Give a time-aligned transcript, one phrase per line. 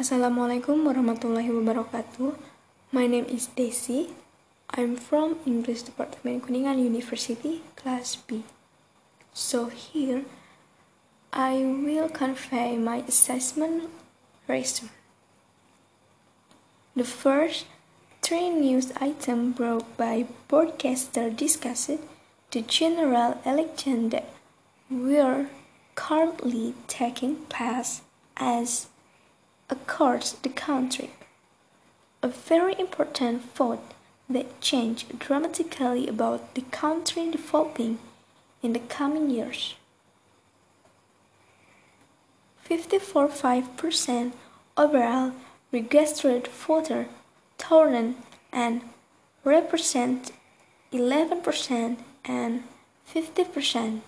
[0.00, 2.32] Assalamualaikum warahmatullahi wabarakatuh.
[2.88, 4.08] My name is Desi.
[4.72, 8.48] I'm from English Department Kuningan University, Class B.
[9.36, 10.24] So here,
[11.36, 13.92] I will convey my assessment
[14.48, 14.88] resume.
[16.96, 17.68] The first
[18.24, 22.00] three news items brought by broadcaster discussed
[22.56, 24.32] the general election that
[24.88, 25.52] were
[25.92, 28.00] currently taking place
[28.40, 28.88] as
[29.70, 31.10] across the country.
[32.22, 33.82] A very important vote
[34.28, 37.98] that changed dramatically about the country developing
[38.62, 39.74] in the coming years.
[42.68, 44.32] 54.5%
[44.76, 45.32] overall
[45.72, 47.06] registered voter
[47.58, 48.14] turnout
[48.52, 48.82] and
[49.44, 50.32] represent
[50.92, 52.62] 11% and
[53.12, 54.00] 50%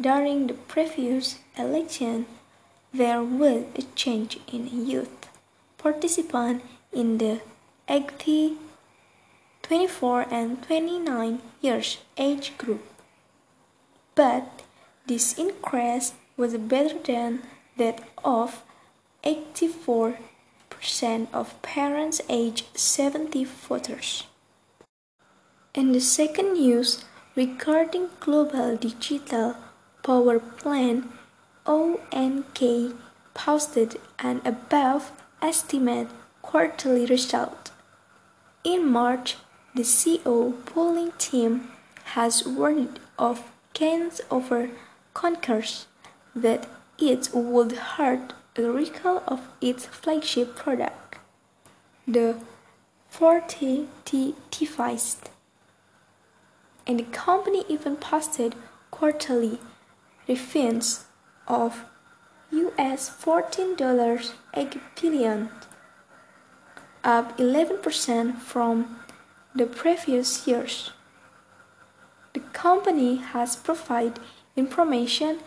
[0.00, 2.26] during the previous election
[2.96, 5.28] there was a change in youth
[5.76, 7.40] participants in the
[7.88, 8.56] 80,
[9.62, 12.82] 24 and 29 years age group.
[14.14, 14.62] But
[15.06, 17.42] this increase was better than
[17.76, 18.62] that of
[19.24, 20.16] 84%
[21.32, 24.24] of parents aged 70 voters.
[25.74, 29.56] In the second news regarding Global Digital
[30.02, 31.04] Power Plant
[31.66, 32.94] ONK
[33.34, 36.08] posted an above estimate
[36.42, 37.70] quarterly result.
[38.64, 39.36] In March,
[39.74, 41.68] the CEO polling team
[42.14, 44.70] has warned of gains over
[45.12, 45.86] Concurs
[46.34, 51.16] that it would hurt the recall of its flagship product,
[52.06, 52.36] the
[53.12, 55.16] 40T device.
[56.86, 58.54] And the company even posted
[58.90, 59.58] quarterly
[60.28, 61.04] revenues
[61.46, 61.84] of
[62.50, 65.50] US $14.8 billion,
[67.02, 69.00] up 11% from
[69.54, 70.90] the previous years.
[72.34, 74.20] The company has provided
[74.56, 75.38] information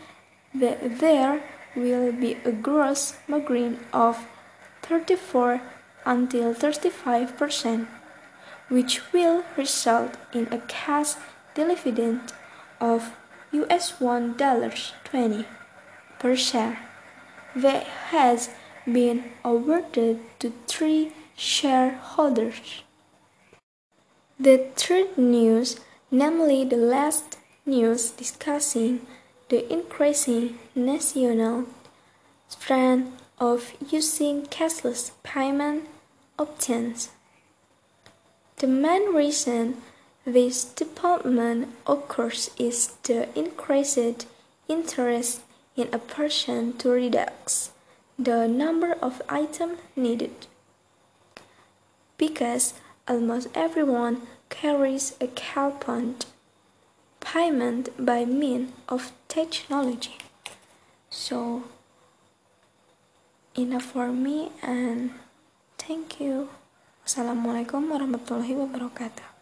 [0.54, 1.44] that there
[1.76, 4.26] will be a gross margin of
[4.82, 5.62] 34
[6.06, 7.88] until 35 percent,
[8.70, 11.14] which will result in a cash
[11.54, 12.34] dividend
[12.80, 13.14] of
[13.52, 15.46] US $1.20
[16.20, 16.80] per share
[17.56, 18.50] that has
[18.86, 22.84] been awarded to three shareholders.
[24.40, 25.80] The third news,
[26.12, 29.06] namely the last news discussing
[29.50, 31.66] the increasing national
[32.60, 35.88] trend of using cashless payment
[36.38, 37.10] options.
[38.58, 39.82] The main reason
[40.26, 44.26] this development occurs is the increased
[44.68, 45.42] interest
[45.80, 47.72] in a person to reduce
[48.20, 50.48] the number of items needed.
[52.18, 52.74] Because
[53.08, 56.16] almost everyone carries a coupon
[57.22, 60.20] payment by means of technology.
[61.10, 61.64] So
[63.56, 65.16] enough for me and
[65.80, 66.50] thank you.
[67.08, 69.39] Assalamualaikum warahmatullahi wabarakatuh.